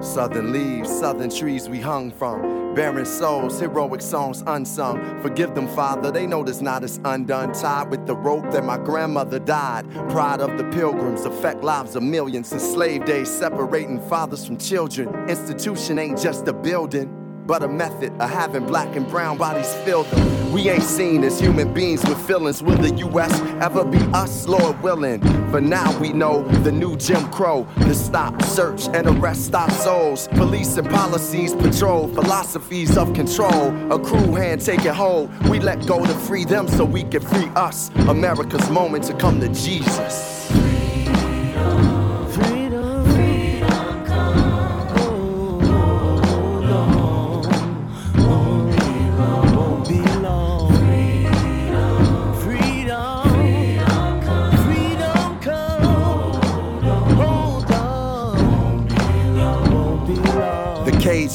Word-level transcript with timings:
Southern 0.00 0.52
leaves, 0.52 0.88
southern 0.88 1.30
trees 1.30 1.68
we 1.68 1.80
hung 1.80 2.10
from. 2.10 2.74
Barren 2.74 3.06
souls, 3.06 3.58
heroic 3.58 4.00
songs 4.00 4.42
unsung. 4.46 5.20
Forgive 5.22 5.54
them, 5.54 5.68
Father, 5.68 6.10
they 6.10 6.26
know 6.26 6.44
this 6.44 6.60
knot 6.60 6.84
is 6.84 7.00
undone. 7.04 7.52
Tied 7.52 7.90
with 7.90 8.06
the 8.06 8.16
rope 8.16 8.50
that 8.50 8.64
my 8.64 8.76
grandmother 8.76 9.38
died. 9.38 9.90
Pride 10.10 10.40
of 10.40 10.56
the 10.56 10.64
pilgrims 10.70 11.24
affect 11.24 11.64
lives 11.64 11.96
of 11.96 12.02
millions. 12.02 12.52
In 12.52 12.60
slave 12.60 13.04
days, 13.04 13.28
separating 13.28 14.00
fathers 14.08 14.46
from 14.46 14.56
children. 14.56 15.08
Institution 15.28 15.98
ain't 15.98 16.20
just 16.20 16.46
a 16.46 16.52
building. 16.52 17.27
But 17.48 17.62
a 17.62 17.68
method 17.68 18.12
of 18.20 18.28
having 18.28 18.66
black 18.66 18.94
and 18.94 19.08
brown 19.08 19.38
bodies 19.38 19.72
fill 19.76 20.02
them. 20.02 20.52
We 20.52 20.68
ain't 20.68 20.82
seen 20.82 21.24
as 21.24 21.40
human 21.40 21.72
beings 21.72 22.04
with 22.06 22.20
feelings. 22.26 22.62
Will 22.62 22.76
the 22.76 22.94
US 23.06 23.40
ever 23.62 23.86
be 23.86 23.96
us, 24.12 24.46
Lord 24.46 24.78
willing? 24.82 25.22
For 25.50 25.58
now 25.58 25.98
we 25.98 26.12
know 26.12 26.46
the 26.62 26.70
new 26.70 26.94
Jim 26.98 27.26
Crow. 27.30 27.66
The 27.78 27.94
stop, 27.94 28.42
search, 28.42 28.88
and 28.88 29.06
arrest 29.06 29.54
our 29.54 29.70
souls. 29.70 30.28
Police 30.28 30.76
and 30.76 30.90
policies 30.90 31.54
patrol 31.54 32.08
philosophies 32.08 32.98
of 32.98 33.14
control. 33.14 33.74
A 33.90 33.98
crew 33.98 34.34
hand 34.34 34.60
taking 34.60 34.92
hold. 34.92 35.30
We 35.48 35.58
let 35.58 35.86
go 35.86 36.04
to 36.04 36.14
free 36.26 36.44
them 36.44 36.68
so 36.68 36.84
we 36.84 37.02
can 37.02 37.22
free 37.22 37.48
us. 37.56 37.88
America's 38.08 38.68
moment 38.68 39.04
to 39.04 39.14
come 39.14 39.40
to 39.40 39.48
Jesus. 39.48 40.67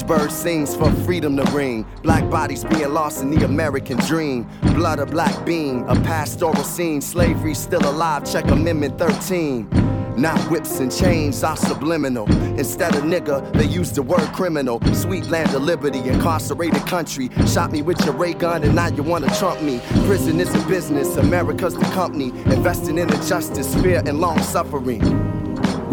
Bird 0.04 0.32
sings 0.32 0.76
for 0.76 0.92
freedom 1.06 1.38
to 1.38 1.44
ring. 1.52 1.86
Black 2.02 2.30
bodies 2.30 2.64
being 2.64 2.94
lost 2.94 3.22
in 3.22 3.32
the 3.32 3.46
American 3.46 3.98
dream. 3.98 4.48
Blood 4.74 5.00
a 5.00 5.06
black 5.06 5.46
beam, 5.46 5.84
a 5.88 5.96
pastoral 5.96 6.64
scene. 6.64 7.02
Slavery 7.02 7.54
still 7.54 7.88
alive, 7.88 8.30
check 8.30 8.50
Amendment 8.52 8.98
13. 8.98 9.70
Now 10.18 10.38
whips 10.50 10.80
and 10.80 10.92
chains 10.92 11.44
are 11.44 11.58
subliminal. 11.58 12.32
Instead 12.60 12.96
of 12.96 13.04
nigga, 13.04 13.52
they 13.54 13.66
use 13.66 13.92
the 13.92 14.04
word 14.04 14.32
criminal. 14.34 14.80
Sweet 14.94 15.26
land 15.28 15.56
of 15.56 15.64
liberty, 15.64 16.00
incarcerated 16.00 16.86
country. 16.86 17.30
Shot 17.48 17.72
me 17.72 17.82
with 17.82 18.04
your 18.06 18.14
ray 18.14 18.34
gun 18.34 18.64
and 18.64 18.76
now 18.76 18.88
you 18.88 19.02
wanna 19.02 19.34
trump 19.38 19.62
me. 19.62 19.82
Prison 20.06 20.40
is 20.40 20.54
a 20.54 20.68
business, 20.68 21.16
America's 21.18 21.76
the 21.76 21.86
company. 21.86 22.30
Investing 22.54 23.00
in 23.00 23.08
the 23.08 23.18
justice, 23.28 23.74
fear, 23.76 24.04
and 24.06 24.20
long 24.20 24.40
suffering. 24.44 25.33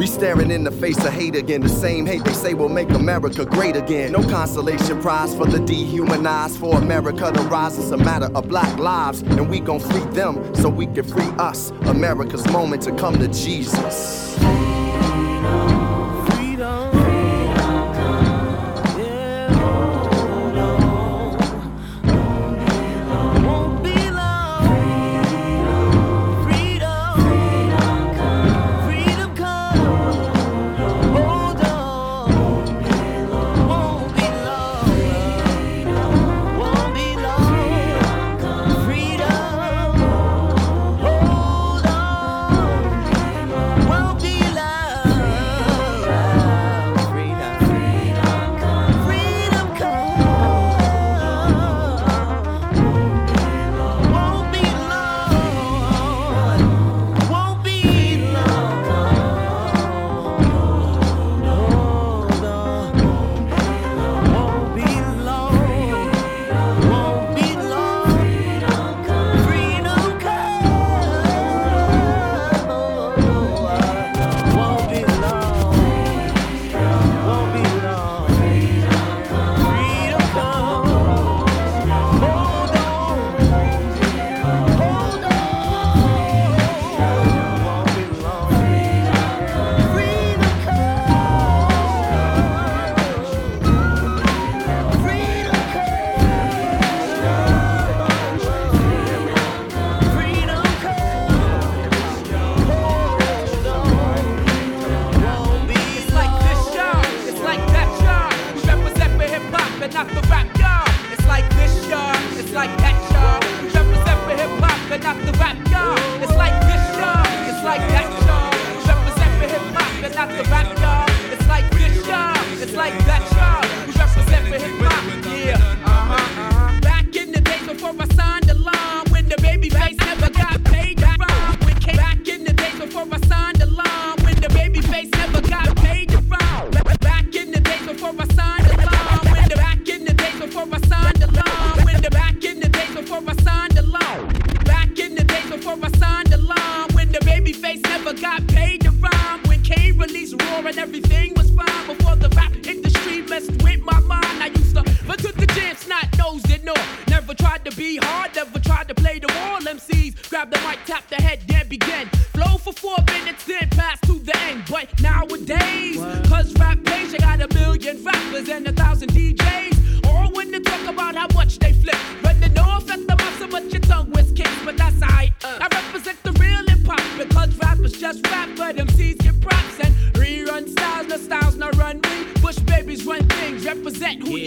We 0.00 0.06
staring 0.06 0.50
in 0.50 0.64
the 0.64 0.70
face 0.70 0.96
of 1.04 1.12
hate 1.12 1.34
again. 1.34 1.60
The 1.60 1.68
same 1.68 2.06
hate 2.06 2.24
they 2.24 2.32
say 2.32 2.54
will 2.54 2.70
make 2.70 2.88
America 2.88 3.44
great 3.44 3.76
again. 3.76 4.12
No 4.12 4.22
consolation 4.22 4.98
prize 5.02 5.34
for 5.34 5.44
the 5.44 5.58
dehumanized. 5.58 6.56
For 6.56 6.78
America 6.78 7.30
to 7.30 7.42
rise 7.42 7.76
is 7.76 7.90
a 7.90 7.98
matter 7.98 8.30
of 8.34 8.48
black 8.48 8.78
lives. 8.78 9.20
And 9.20 9.50
we 9.50 9.60
gon' 9.60 9.78
free 9.78 10.10
them 10.14 10.54
so 10.54 10.70
we 10.70 10.86
can 10.86 11.04
free 11.04 11.28
us. 11.36 11.68
America's 11.82 12.50
moment 12.50 12.80
to 12.84 12.96
come 12.96 13.18
to 13.18 13.28
Jesus. 13.28 14.38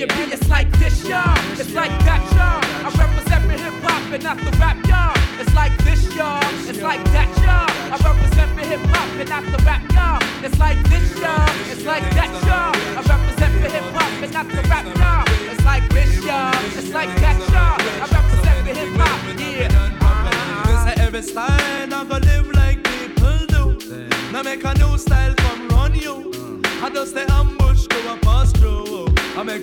You 0.03 0.07
be. 0.07 0.33
It's 0.33 0.50
like 0.50 0.69
this, 0.79 1.07
y'all. 1.07 1.38
It's 1.53 1.73
like 1.73 1.91
that, 2.05 2.21
y'all. 2.35 2.61
I 2.85 2.89
represent 3.05 3.47
the 3.47 3.57
hip 3.63 3.73
hop 3.83 4.11
and 4.11 4.23
not 4.23 4.38
the 4.38 4.51
rap, 4.57 4.77
y'all. 4.88 5.02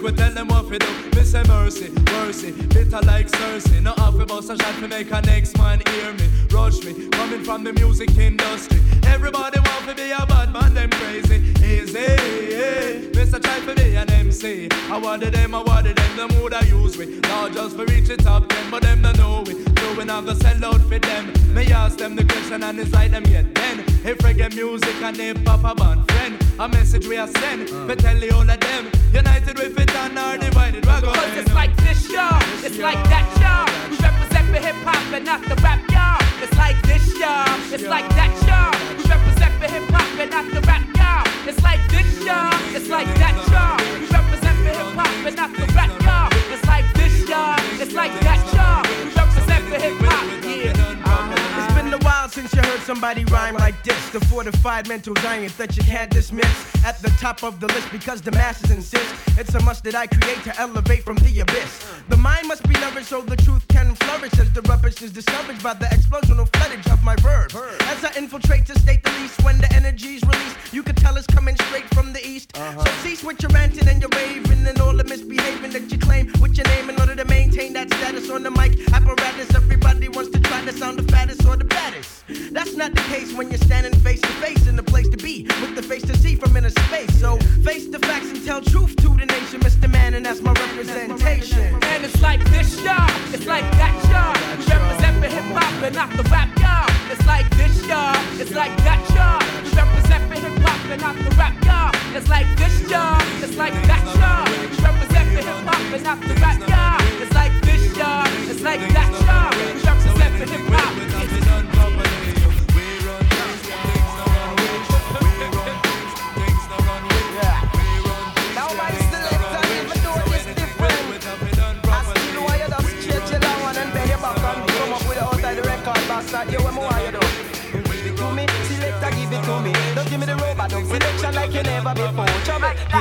Make 0.01 0.13
we 0.13 0.17
tell 0.17 0.33
them 0.33 0.49
what 0.49 0.67
we 0.67 0.79
do. 0.79 0.87
Me 1.17 1.23
say 1.23 1.43
mercy, 1.45 1.91
mercy, 2.13 2.53
bitter 2.69 3.01
like 3.03 3.29
Cersei. 3.29 3.83
No 3.83 3.93
half 3.97 4.15
a 4.15 4.27
bust 4.27 4.51
a 4.51 4.57
shot 4.57 4.75
to 4.81 4.89
make 4.89 5.11
a 5.11 5.21
next 5.23 5.57
man 5.59 5.83
hear 5.89 6.13
me. 6.15 6.29
Rush 6.51 6.83
me, 6.85 7.09
coming 7.09 7.45
from 7.45 7.65
the 7.65 7.73
music 7.73 8.17
industry. 8.17 8.81
Everybody 9.07 9.59
want 9.61 9.89
to 9.89 9.95
be 9.95 10.11
a 10.11 10.25
bad 10.27 10.53
man, 10.53 10.75
them 10.75 10.91
crazy. 10.91 11.37
Easy, 11.65 11.99
yeah. 11.99 13.11
Mr. 13.17 13.43
Try 13.43 13.61
to 13.61 13.75
be 13.75 13.97
an 13.97 14.11
MC. 14.11 14.69
I 14.91 14.99
wanted 14.99 15.35
them, 15.35 15.55
I 15.55 15.63
wanted 15.63 15.97
them, 15.97 16.17
them 16.17 16.43
would 16.43 16.55
I 16.55 16.63
use 16.63 16.99
me. 16.99 17.21
Not 17.21 17.53
just 17.53 17.77
for 17.77 17.85
reach 17.87 18.09
the 18.09 18.17
top 18.17 18.49
ten, 18.49 18.71
but 18.71 18.83
them 18.83 19.03
don't 19.03 19.19
know 19.19 19.45
it. 19.47 19.71
When 20.01 20.09
I 20.09 20.23
go 20.23 20.33
sell 20.33 20.65
out 20.65 20.81
for 20.81 20.99
them, 20.99 21.31
me 21.53 21.71
ask 21.73 21.99
them 21.99 22.17
the 22.17 22.25
question 22.25 22.63
and 22.63 22.79
it's 22.79 22.91
like 22.93 23.11
them 23.11 23.25
yet 23.27 23.55
then. 23.55 23.81
If 24.03 24.17
reggae 24.19 24.55
music 24.55 24.95
and 25.03 25.15
hip 25.15 25.47
hop 25.47 25.63
a 25.63 25.75
band 25.75 26.11
friend, 26.11 26.43
a 26.59 26.67
message 26.69 27.07
we 27.07 27.19
are 27.19 27.29
send. 27.29 27.69
Uh. 27.69 27.85
Me 27.85 27.97
tell 27.97 28.19
the 28.19 28.31
all 28.31 28.49
of 28.49 28.61
them, 28.61 28.91
united 29.13 29.59
we 29.59 29.69
fit 29.69 29.95
and 29.97 30.19
are 30.19 30.39
divided. 30.39 30.87
We're. 30.87 31.01
Cause 31.01 31.37
it's 31.37 31.53
like 31.53 31.75
this, 31.79 32.11
y'all. 32.11 32.41
It's 32.63 32.79
like 32.79 33.03
that, 33.11 33.27
y'all. 33.43 33.67
We 33.91 33.97
represent 33.99 34.53
the 34.53 34.61
hip 34.61 34.77
hop 34.87 35.13
and 35.13 35.25
not 35.25 35.43
the 35.43 35.57
rap, 35.63 35.81
y'all. 35.91 36.21
It's 36.43 36.57
like 36.57 36.81
this, 36.83 37.19
y'all. 37.19 37.75
It's 37.75 37.87
like 37.87 38.09
that, 38.11 38.33
y'all. 38.47 38.73
We 38.97 39.03
represent 39.11 39.55
the 39.61 39.69
hip 39.69 39.91
hop 39.91 40.21
and 40.21 40.31
not 40.31 40.47
the 40.53 40.61
rap, 40.63 40.87
y'all. 40.97 41.49
It's 41.49 41.63
like 41.63 41.83
this, 41.91 42.25
y'all. 42.25 42.55
It's 42.75 42.89
like 42.89 43.07
that, 43.19 43.50
somebody 52.91 53.25
rhyme 53.27 53.55
like 53.55 53.81
this. 53.85 54.11
The 54.11 54.19
fortified 54.19 54.89
mental 54.89 55.15
giant 55.15 55.57
that 55.59 55.77
you 55.77 55.85
can't 55.85 56.11
dismiss. 56.11 56.57
At 56.85 56.99
the 57.01 57.11
top 57.25 57.45
of 57.45 57.61
the 57.61 57.69
list 57.69 57.89
because 57.93 58.21
the 58.21 58.33
masses 58.33 58.73
insist. 58.73 59.15
It's 59.39 59.55
a 59.55 59.63
must 59.63 59.85
that 59.85 59.95
I 59.95 60.09
create 60.09 60.43
to 60.43 60.53
elevate 60.59 61.05
from 61.05 61.17
the 61.19 61.39
abyss. 61.39 61.73
The 62.09 62.17
mind 62.17 62.49
must 62.49 62.65
be 62.69 62.75
nourished 62.81 63.11
so 63.11 63.21
the 63.21 63.37
truth 63.37 63.65
can 63.69 63.95
flourish 63.95 64.37
as 64.41 64.51
the 64.53 64.63
rubbish 64.63 65.03
is 65.03 65.13
discovered 65.13 65.63
by 65.63 65.75
the 65.75 65.87
explosional 65.87 66.49
floodage 66.51 66.93
of 66.93 67.05
my 67.05 67.15
verbs. 67.27 67.55
As 67.93 68.05
I 68.05 68.11
infiltrate 68.17 68.67
to 68.67 68.77
state 68.77 69.05
the 69.05 69.13
least 69.21 69.41
when 69.45 69.59
the 69.59 69.73
energy's 69.73 70.23
released, 70.25 70.57
you 70.73 70.83
can 70.83 70.97
tell 70.97 71.17
it's 71.17 71.29
coming 71.29 71.55
straight 71.67 71.89
from 71.95 72.13
the 72.13 72.27
east. 72.27 72.57
So 72.57 72.63
uh-huh. 72.63 73.03
cease 73.03 73.23
with 73.23 73.41
your 73.41 73.53
ranting 73.53 73.87
and 73.87 74.01
your 74.01 74.11
raving 74.17 74.67
and 74.67 74.81
all 74.81 74.97
the 74.97 75.05
misbehaving 75.05 75.71
that 75.77 75.93
you 75.93 75.99
claim 75.99 76.33
with 76.41 76.57
your 76.57 76.67
name 76.67 76.91
in 76.91 76.99
order 76.99 77.15
to 77.15 77.25
maintain 77.27 77.73
that 77.75 77.89
status 77.95 78.29
on 78.31 78.43
the 78.43 78.51
mic 78.51 78.73
not 82.91 83.05
the 83.05 83.15
case 83.15 83.33
when 83.33 83.51
you're 83.51 83.59
standing 83.59 83.93
face 84.01 84.21
to 84.21 84.29
face 84.45 84.67
in 84.67 84.77
the 84.77 84.83
place 84.83 85.09
to 85.09 85.17
be 85.17 85.43
with 85.61 85.75
the 85.75 85.83
face 85.83 86.03
to 86.03 86.17
see 86.17 86.35
from 86.35 86.57
inner 86.57 86.71
space. 86.71 87.13
So 87.21 87.37
face 87.63 87.87
the 87.89 87.99
facts 87.99 88.31
and 88.31 88.45
tell 88.45 88.61
truth 88.61 89.00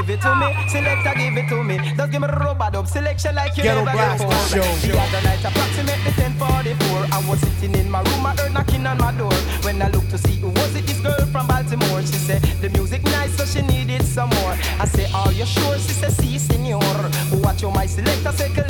give 0.10 0.18
it 0.18 0.22
to 0.24 0.36
me, 0.36 0.70
selector, 0.70 1.14
give 1.18 1.38
it 1.38 1.50
to 1.50 1.64
me. 1.64 1.78
Don't 1.96 2.12
give 2.12 2.22
me 2.22 2.28
robot 2.28 2.76
up 2.76 2.88
selection 2.88 3.36
like 3.36 3.56
you 3.58 3.64
Ghetto 3.64 3.84
never 3.84 3.92
Blast 3.92 4.24
before. 4.24 4.62
Show. 4.62 4.88
The 4.88 5.00
other 5.00 5.22
night, 5.22 5.46
approximately 5.46 6.12
10:44, 6.18 7.14
I 7.14 7.30
was 7.30 7.40
sitting 7.40 7.76
in 7.76 7.90
my 7.92 8.02
room, 8.02 8.26
I 8.26 8.36
heard 8.36 8.54
knocking 8.54 8.86
on 8.88 8.98
my 8.98 9.12
door. 9.12 9.34
When 9.64 9.82
I 9.82 9.90
looked 9.90 10.10
to 10.12 10.18
see 10.18 10.38
who 10.42 10.50
was 10.50 10.76
it, 10.76 10.86
this 10.88 11.00
girl 11.00 11.26
from 11.34 11.48
Baltimore. 11.48 12.02
She 12.02 12.20
said 12.28 12.42
the 12.62 12.70
music 12.70 13.04
nice, 13.04 13.36
so 13.38 13.46
she 13.46 13.62
needed 13.62 14.04
some 14.04 14.30
more. 14.30 14.56
I 14.84 14.86
say, 14.86 15.06
Are 15.14 15.32
you 15.32 15.46
sure? 15.46 15.78
She 15.78 15.94
said, 16.02 16.14
Si, 16.14 16.40
senor. 16.40 17.02
Watch 17.44 17.62
your 17.62 17.72
my 17.72 17.86
selector, 17.86 18.32
circle 18.32 18.69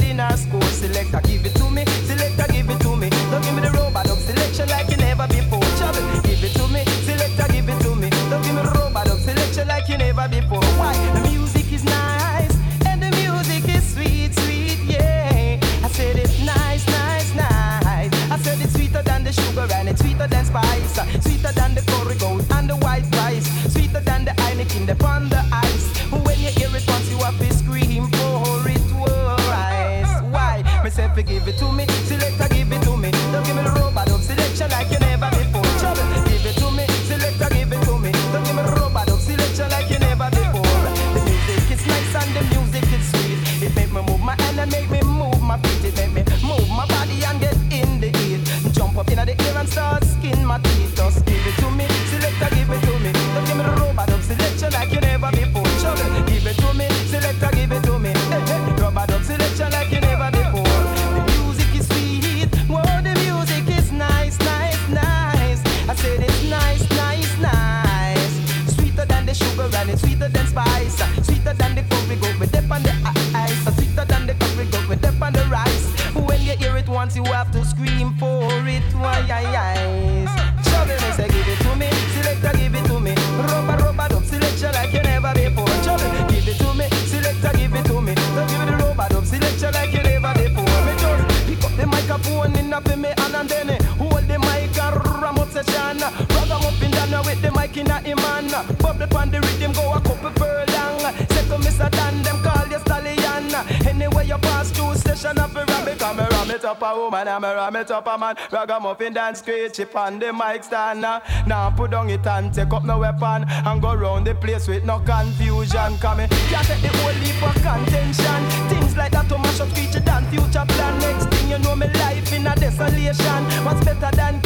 up 108.00 108.08
a 108.08 108.18
man. 108.18 108.36
Ragamuffin 108.51 109.13
dance, 109.13 109.39
screech 109.39 109.74
chip 109.74 109.96
on 109.96 110.20
the 110.20 110.32
mic 110.32 110.63
stand. 110.63 111.01
Now 111.01 111.70
put 111.75 111.91
down 111.91 112.10
it 112.10 112.25
and 112.25 112.53
take 112.53 112.74
up 112.74 112.84
my 112.84 112.96
weapon 112.96 113.46
and 113.48 113.82
go 113.82 113.94
round 113.94 114.25
the 114.27 114.36
place 114.36 114.68
with 114.68 114.84
no 114.86 115.00
confusion. 115.00 115.98
Come 116.00 116.22
in, 116.22 116.29
can't 116.29 116.65
take 116.68 116.82
the 116.82 116.89
whole 117.00 117.13
leap 117.22 117.44
of 117.44 117.56
contention. 117.62 118.39
Things 118.70 118.96
like 118.98 119.12
that 119.12 119.27
to 119.29 119.38
mash 119.38 119.60
up 119.60 119.70
future 119.70 120.00
than 120.00 120.24
future 120.32 120.65
plan. 120.68 121.00
Next 121.00 121.25
thing 121.29 121.50
you 121.51 121.60
know, 121.60 121.75
me 121.75 121.88
life 121.88 122.34
in 122.34 122.48
a 122.48 122.56
desolation. 122.56 123.41
What's 123.65 123.84
better 123.84 124.15
than 124.15 124.41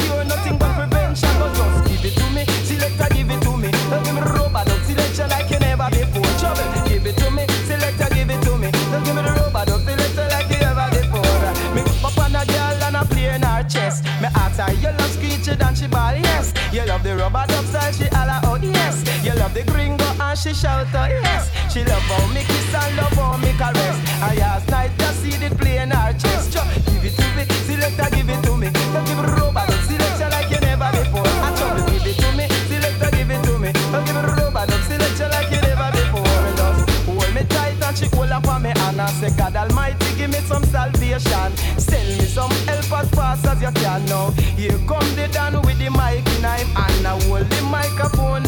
she 20.44 20.54
shout 20.54 20.94
out, 20.94 21.10
yes. 21.10 21.50
She 21.72 21.86
love 21.86 22.02
how 22.04 22.28
me 22.34 22.44
kiss 22.44 22.76
and 22.76 22.98
love 22.98 23.14
how 23.14 23.38
me 23.38 23.54
caress. 23.54 23.96
I 24.22 24.36
last 24.36 24.70
night 24.70 24.92
just 24.98 25.24
see 25.24 25.32
it 25.32 25.58
play 25.58 25.78
in 25.78 25.92
her 25.92 26.12
chest. 26.20 26.52
Chop, 26.52 26.68
Give 26.84 27.06
it 27.06 27.16
to 27.16 27.26
me, 27.38 27.46
selector, 27.64 28.10
give 28.14 28.30
it 28.30 28.44
to 28.44 28.58
me. 28.58 28.68
Don't 28.92 29.06
give 29.08 29.24
the 29.24 29.40
robot 29.40 29.70
dub 29.70 29.80
selection 29.88 30.30
like 30.32 30.52
you 30.52 30.60
never 30.60 30.92
before. 30.92 31.24
I 31.24 31.56
trouble, 31.56 31.88
give 31.88 32.06
it 32.06 32.20
to 32.20 32.30
me, 32.36 32.48
selector, 32.68 33.10
give 33.16 33.32
it 33.32 33.42
to 33.48 33.54
me. 33.58 33.72
Don't 33.72 34.04
give 34.04 34.20
the 34.20 34.36
robot 34.36 34.68
dub 34.68 34.84
selection 34.84 35.32
like 35.32 35.50
you 35.50 35.62
never 35.64 35.90
before. 35.96 36.44
Just 36.60 37.08
hold 37.08 37.32
me 37.34 37.44
tight 37.48 37.80
and 37.80 37.98
she 37.98 38.08
hold 38.12 38.32
up 38.32 38.48
on 38.48 38.64
me 38.64 38.72
and 38.76 39.00
I 39.00 39.08
say, 39.24 39.32
God 39.38 39.56
Almighty, 39.56 40.12
give 40.18 40.30
me 40.30 40.40
some 40.44 40.66
salvation. 40.66 41.56
Send 41.80 42.20
me 42.20 42.26
some 42.28 42.52
help 42.68 42.92
as 42.92 43.10
fast 43.16 43.48
as 43.48 43.62
you 43.62 43.72
can 43.80 44.04
now. 44.12 44.32
Here 44.60 44.76
come 44.92 45.08
the 45.16 45.30
Dan 45.32 45.56
with 45.64 45.80
the 45.80 45.88
mic 45.88 46.28
in 46.36 46.44
him 46.44 46.68
and 46.76 47.08
I 47.08 47.16
hold 47.32 47.48
the 47.48 47.62
microphone 47.72 48.43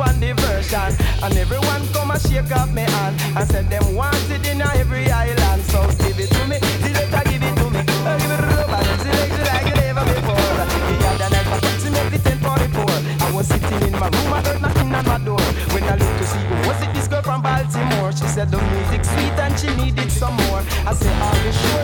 on 0.00 0.20
the 0.20 0.32
version. 0.34 0.90
And 1.22 1.36
everyone 1.36 1.82
come 1.92 2.10
and 2.10 2.20
shake 2.22 2.50
off 2.54 2.72
me 2.72 2.82
hand 2.82 3.16
and 3.36 3.48
said 3.48 3.68
them 3.70 3.94
want 3.94 4.16
it 4.30 4.46
in 4.46 4.60
every 4.60 5.10
island. 5.10 5.62
So 5.70 5.80
give 6.02 6.18
it 6.18 6.30
to 6.30 6.42
me, 6.46 6.58
selector, 6.82 7.24
give 7.30 7.42
it 7.42 7.54
to 7.56 7.66
me. 7.70 7.80
Oh, 8.06 8.16
give 8.18 8.30
it 8.30 8.40
to 8.42 8.56
the 8.56 8.66
bottom, 8.68 8.98
select 9.00 9.32
it 9.32 9.46
like 9.48 9.66
you 9.68 9.76
never 9.80 10.04
before. 10.04 10.54
The 10.88 10.96
other 11.08 11.30
night, 11.30 11.48
approximately 11.48 12.18
1044. 12.18 12.84
I 13.24 13.30
was 13.34 13.46
sitting 13.48 13.82
in 13.88 13.92
my 13.98 14.08
room, 14.08 14.32
I 14.32 14.40
heard 14.42 14.60
knocking 14.60 14.94
on 14.94 15.04
my 15.06 15.18
door. 15.18 15.44
When 15.72 15.84
I 15.84 15.96
looked 15.96 16.18
to 16.18 16.26
see 16.26 16.42
who 16.48 16.56
was 16.68 16.80
it, 16.82 16.90
this 16.94 17.08
girl 17.08 17.22
from 17.22 17.42
Baltimore. 17.42 18.12
She 18.12 18.26
said 18.26 18.50
the 18.50 18.60
music 18.60 19.04
sweet 19.04 19.36
and 19.38 19.54
she 19.58 19.70
needed 19.76 20.10
some 20.10 20.36
more. 20.48 20.62
I 20.86 20.92
said, 20.94 21.14
are 21.22 21.38
you 21.44 21.52
sure? 21.52 21.83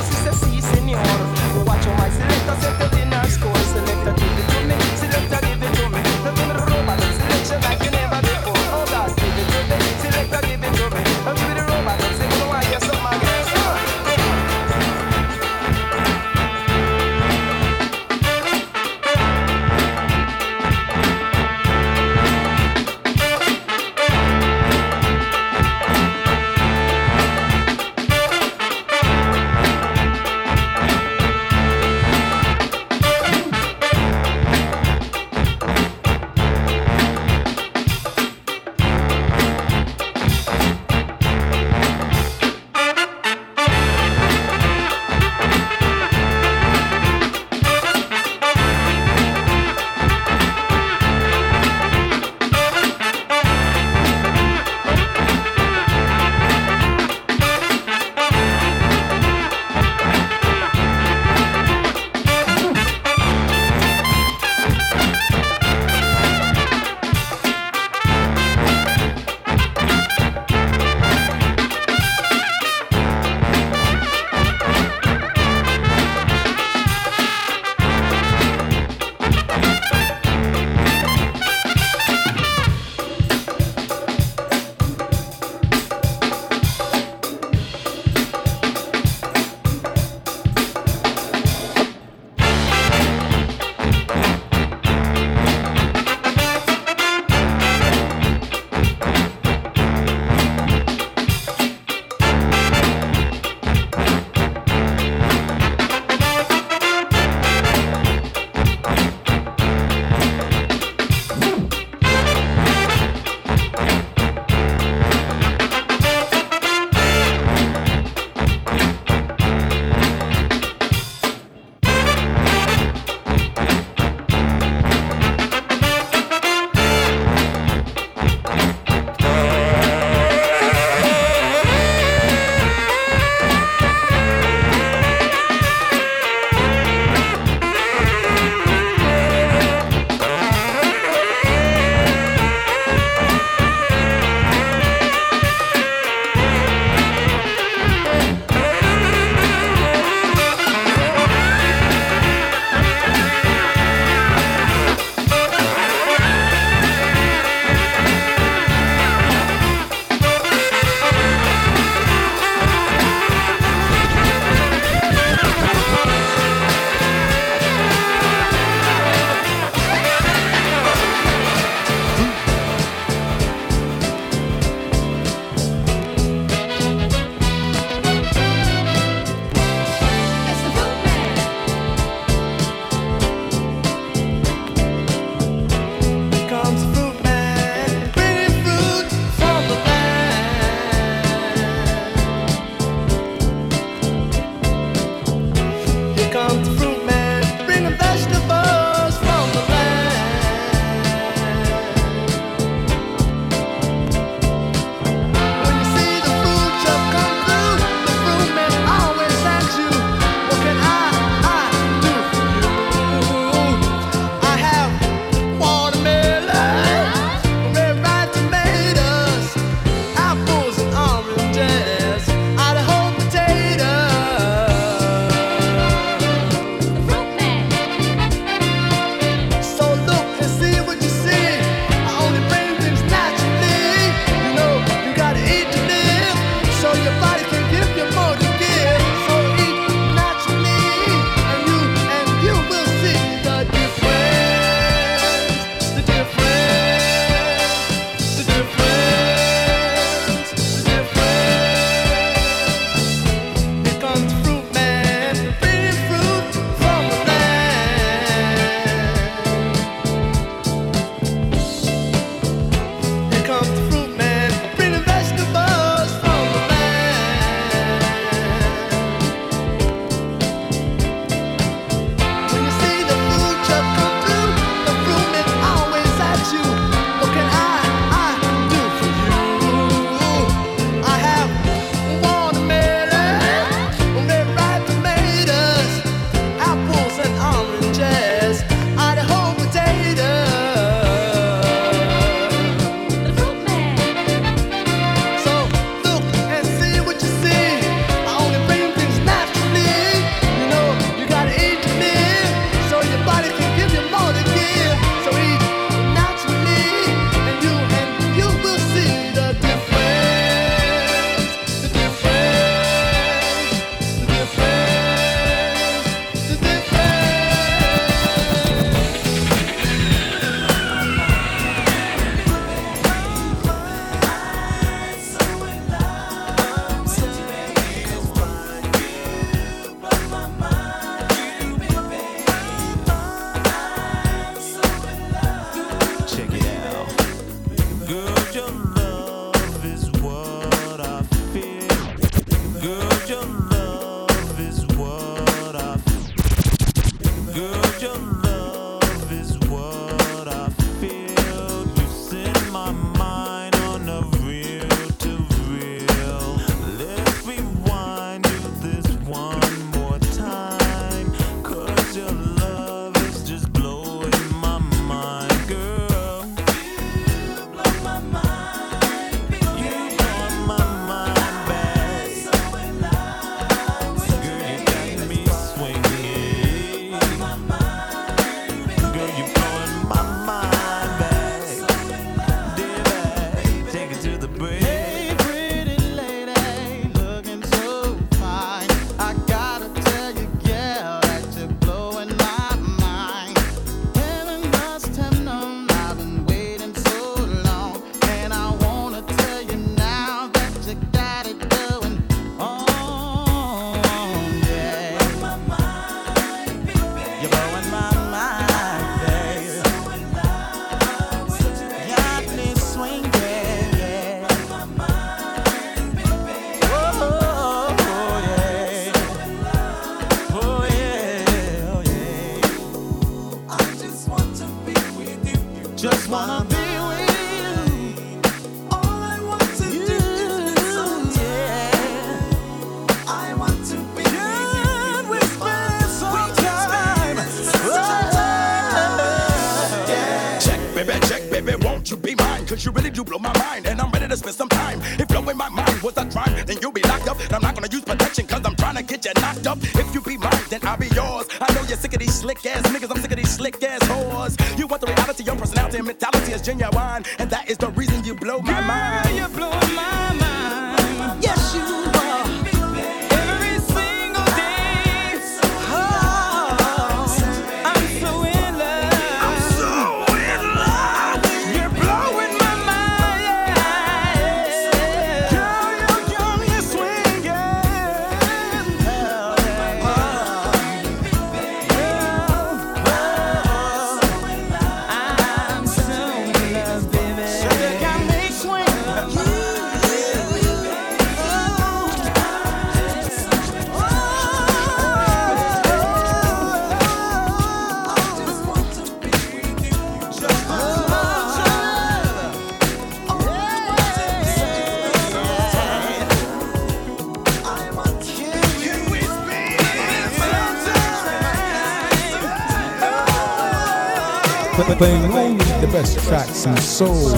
playing 514.84 515.24
only 515.32 515.64
the 515.80 515.88
best 515.92 516.18
tracks 516.28 516.66
in 516.66 516.76
soul, 516.76 517.30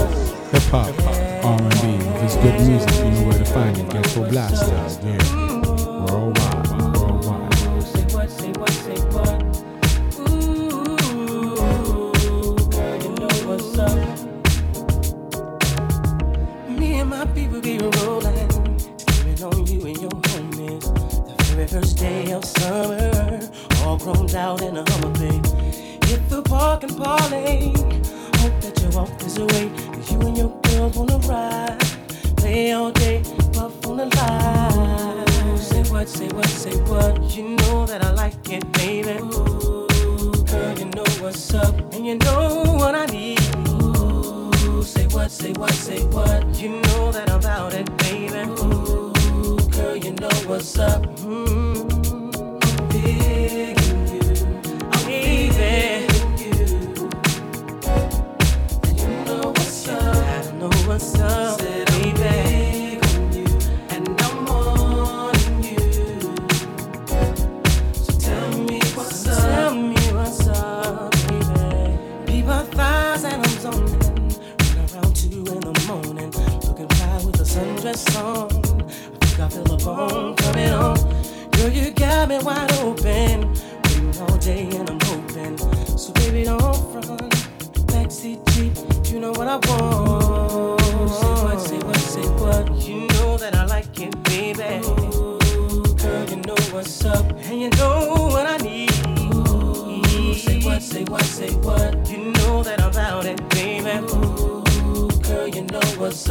hip 0.51 0.63
hop, 0.71 0.95
R&B. 1.45 1.97
If 2.17 2.23
it's 2.23 2.37
good 2.37 2.61
music, 2.69 3.05
you 3.05 3.11
know 3.11 3.29
where 3.29 3.39
to 3.39 3.45
find 3.45 3.77
it. 3.77 3.91
Get 3.91 4.05
Ghetto 4.05 4.29
Blasters, 4.29 4.99
yeah. 5.05 5.52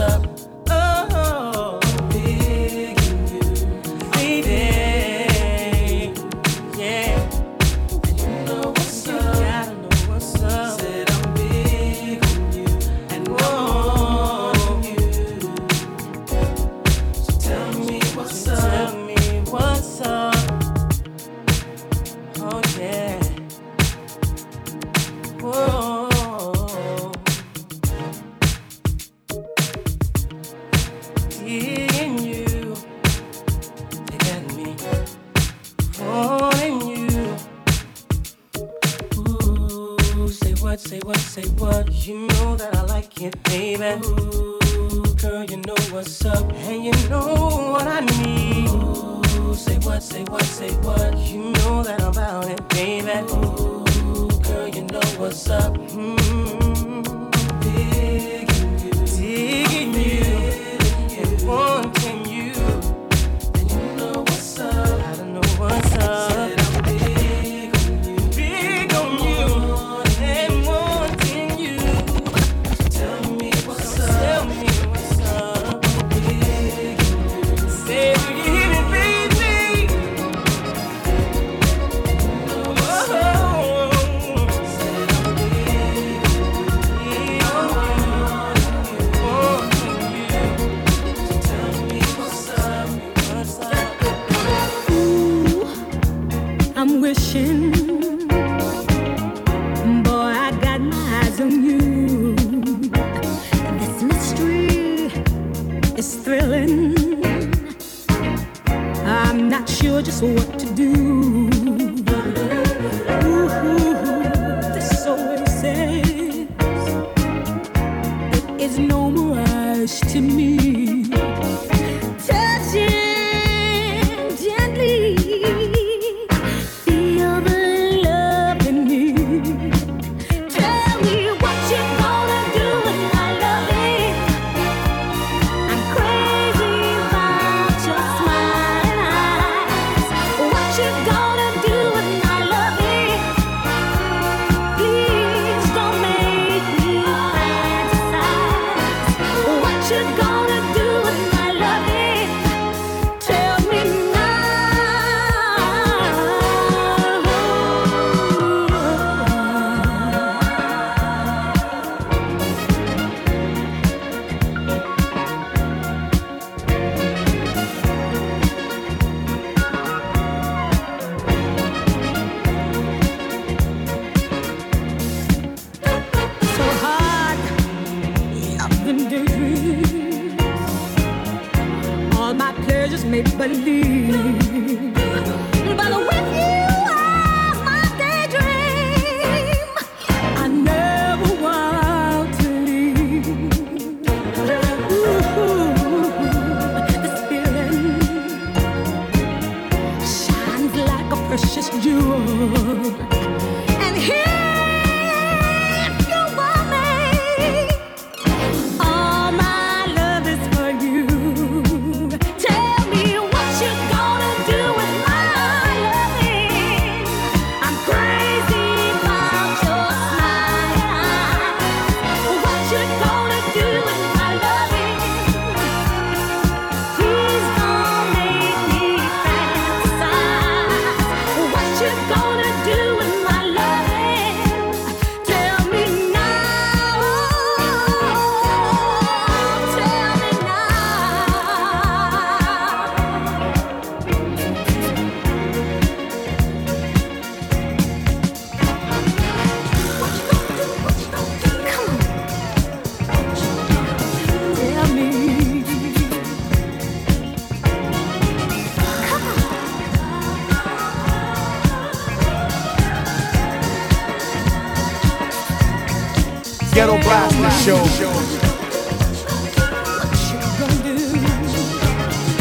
up. 0.02 0.51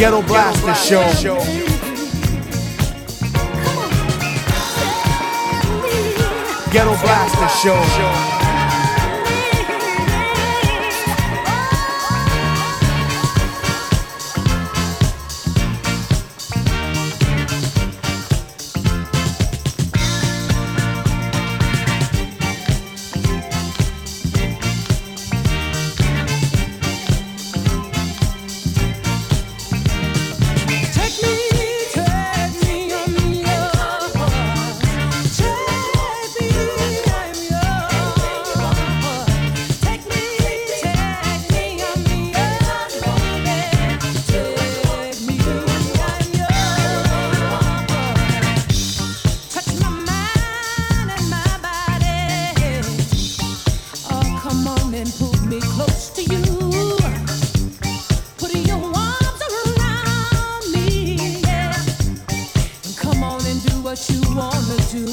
Ghetto 0.01 0.23
Blaster, 0.23 0.65
Ghetto 0.65 0.89
Blaster 0.89 1.15
show. 1.15 1.37
Ghetto 6.71 6.97
Blaster 7.03 7.49
Show. 7.51 8.40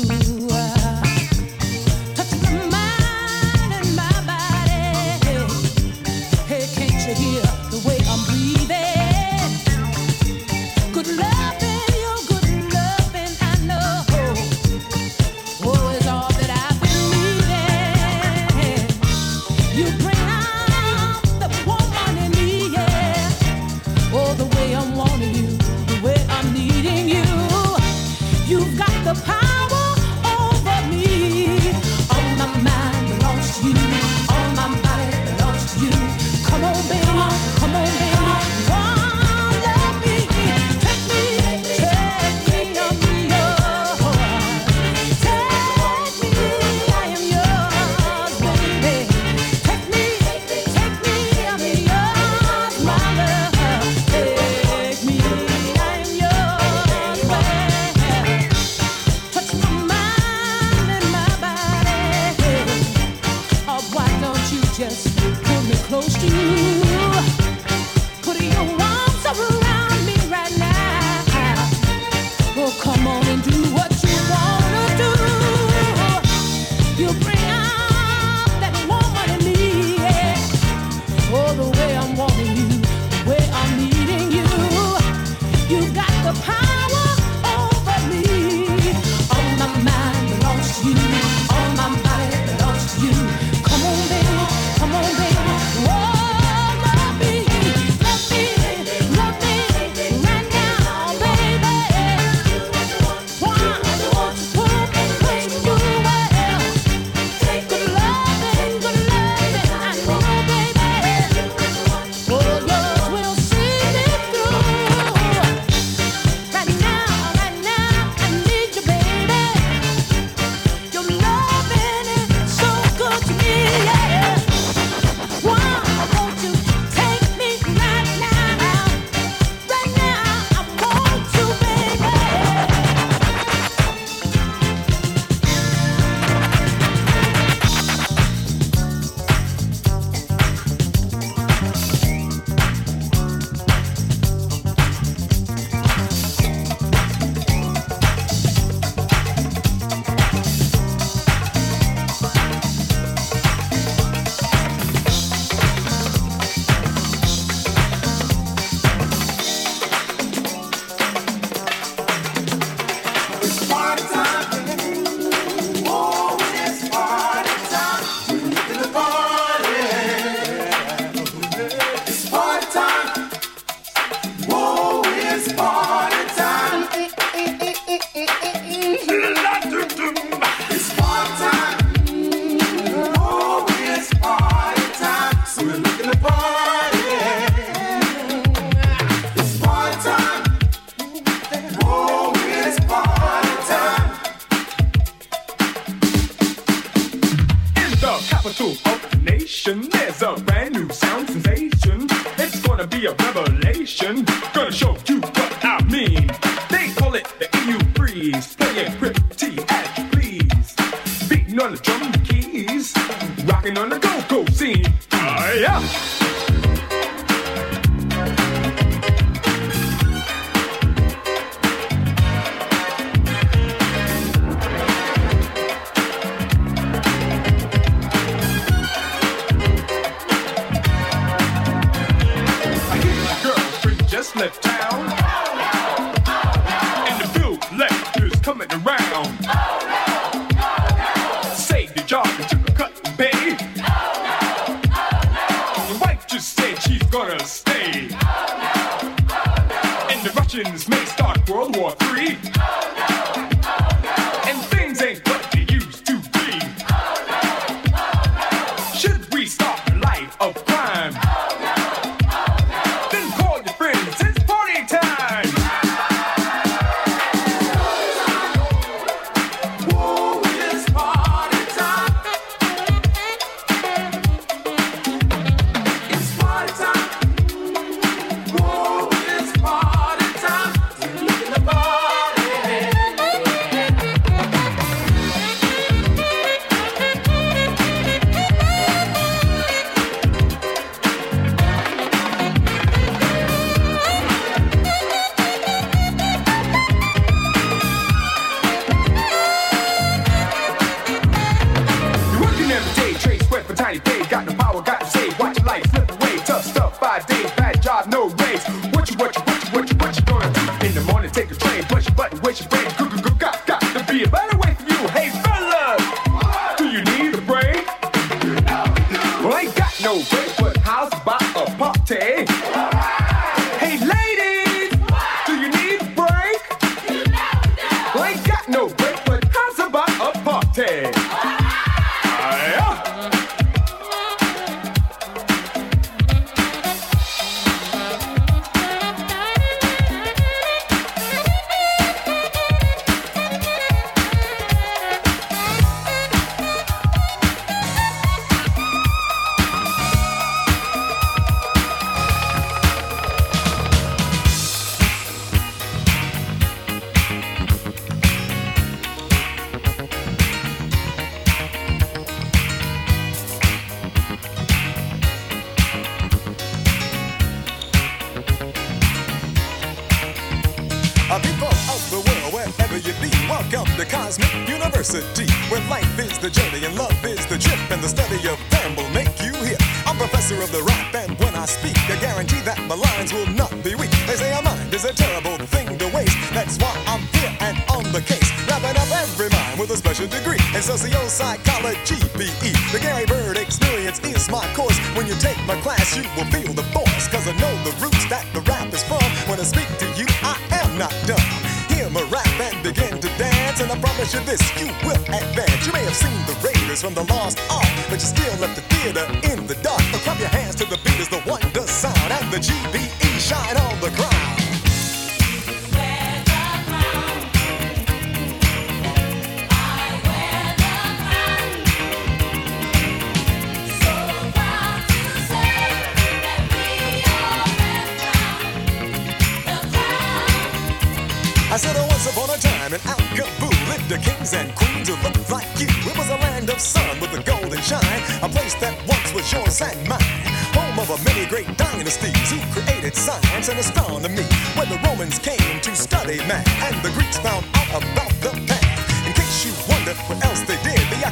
you. 0.10 0.77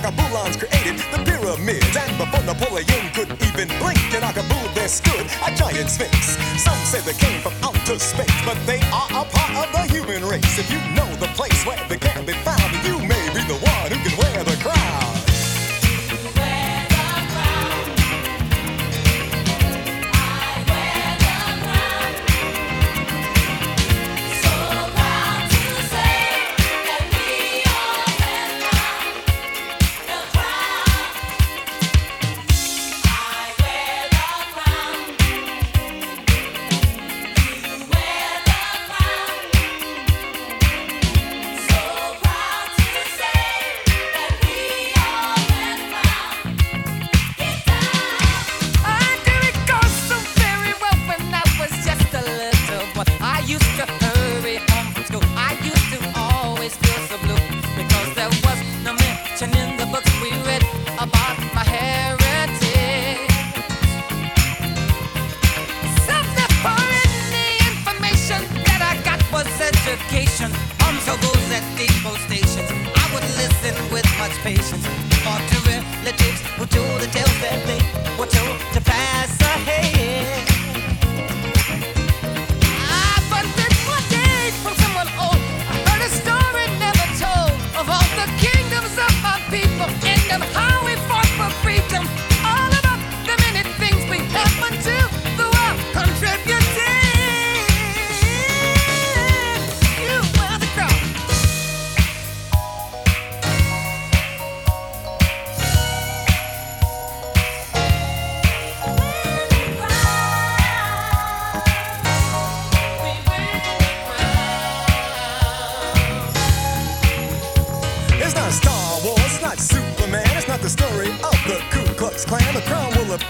Created 0.05 1.01
the 1.11 1.17
pyramids. 1.25 1.97
And 1.97 2.15
before 2.19 2.45
Napoleon 2.45 3.09
could 3.15 3.31
even 3.41 3.67
blink, 3.81 3.97
in 4.13 4.21
Akabul 4.21 4.71
there 4.75 4.87
stood 4.87 5.25
a 5.41 5.49
giant 5.55 5.89
sphinx. 5.89 6.37
Some 6.61 6.77
say 6.85 7.01
they 7.01 7.17
came 7.17 7.41
from 7.41 7.53
outer 7.63 7.97
space, 7.97 8.29
but 8.45 8.55
they 8.67 8.77
are 8.93 9.09
a 9.09 9.25
part 9.25 9.65
of 9.65 9.71
the 9.73 9.81
human 9.91 10.23
race. 10.23 10.59
If 10.59 10.69
you 10.69 10.77
know 10.93 11.09
the 11.15 11.27
place 11.33 11.65
where 11.65 11.81
the 11.89 11.97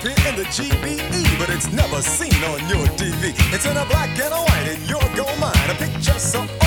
appear 0.06 0.30
in 0.30 0.36
the 0.36 0.44
GBE, 0.44 1.40
but 1.40 1.50
it's 1.50 1.72
never 1.72 2.02
seen 2.02 2.44
on 2.44 2.60
your 2.70 2.86
TV. 2.98 3.34
It's 3.54 3.66
in 3.66 3.78
a 3.78 3.86
black 3.86 4.10
and 4.20 4.34
a 4.34 4.38
white, 4.38 4.68
and 4.68 4.90
you're 4.90 5.00
gold 5.16 5.40
mind. 5.40 5.72
A 5.72 5.76
picture 5.76 6.20
so 6.20 6.65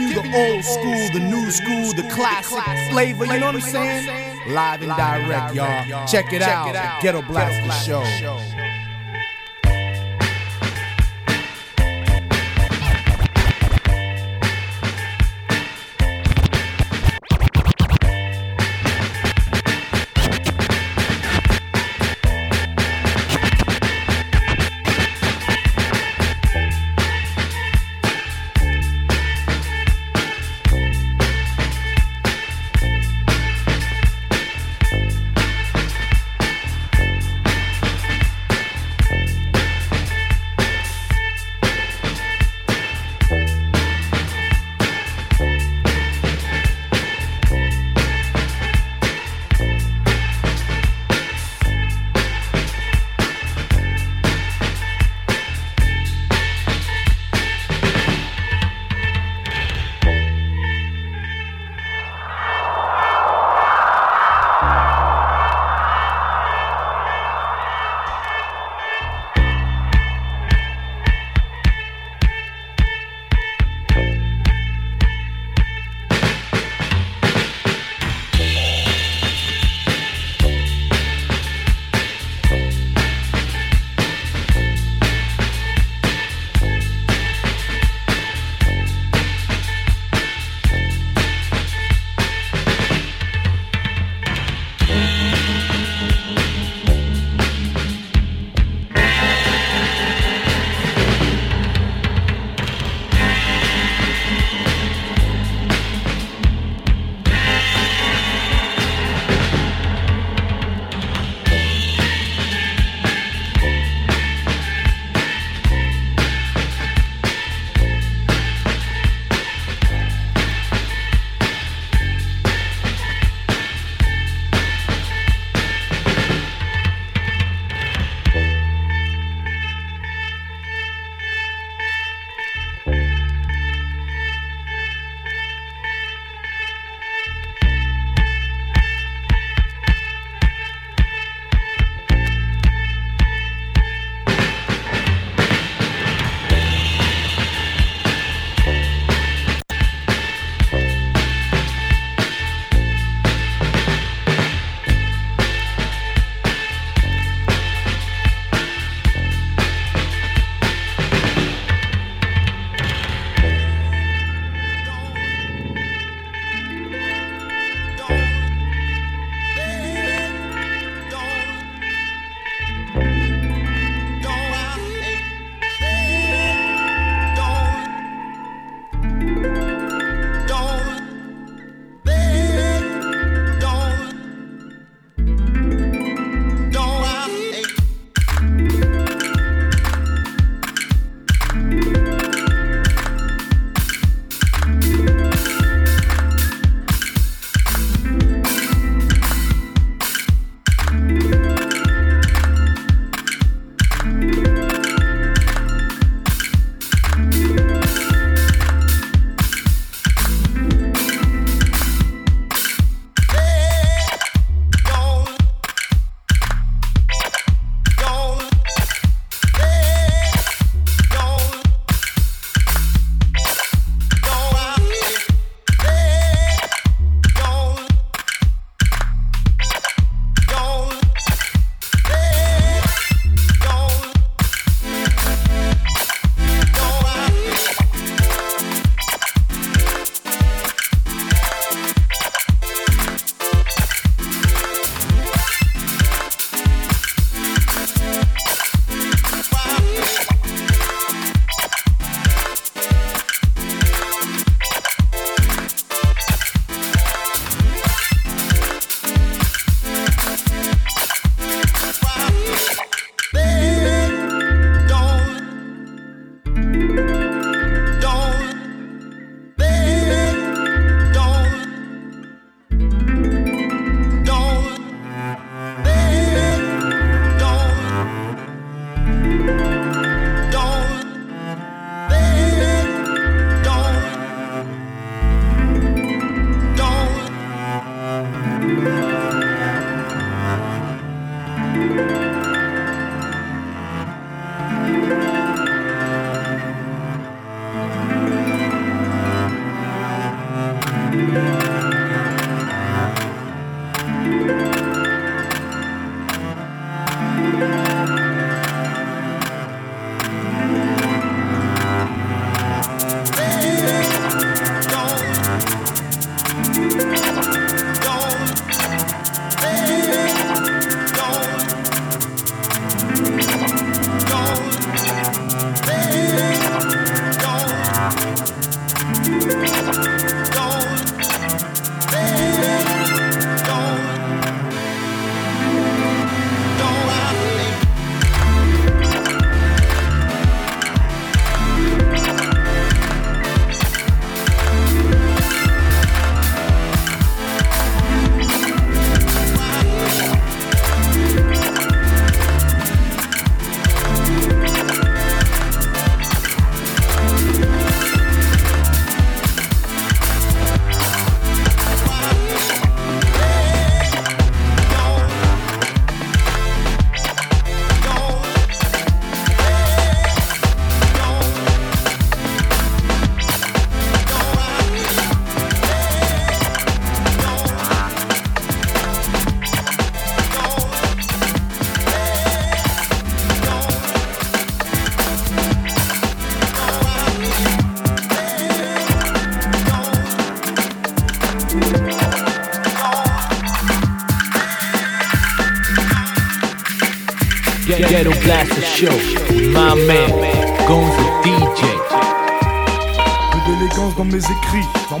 you 0.00 0.14
the 0.14 0.54
old 0.54 0.64
school, 0.64 1.08
the 1.12 1.20
new 1.20 1.50
school, 1.50 1.92
the 1.92 2.08
classic 2.10 2.62
flavor, 2.90 3.26
you 3.26 3.38
know 3.40 3.46
what 3.46 3.54
I'm 3.56 3.60
saying? 3.60 4.38
Live 4.48 4.82
and 4.82 4.96
direct, 4.96 5.54
y'all. 5.54 6.06
Check 6.06 6.32
it 6.32 6.42
out, 6.42 7.02
Ghetto 7.02 7.22
Blaster 7.22 7.70
Show. 7.84 8.59